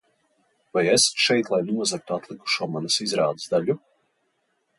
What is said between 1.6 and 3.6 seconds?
nozagtu atlikušo manas izrādes